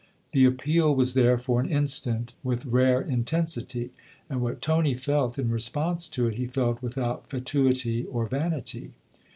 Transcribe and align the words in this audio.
The 0.31 0.45
appeal 0.45 0.95
was 0.95 1.13
there 1.13 1.37
for 1.37 1.59
an 1.61 1.69
instant 1.69 2.33
with 2.43 2.65
rare 2.65 2.99
intensity, 3.01 3.91
and 4.31 4.41
what 4.41 4.59
Tony 4.59 4.95
felt 4.95 5.37
in 5.37 5.51
response 5.51 6.07
to 6.07 6.25
it 6.25 6.33
he 6.37 6.47
felt 6.47 6.81
without 6.81 7.29
fatuity 7.29 8.05
or 8.05 8.25
vanity. 8.25 8.93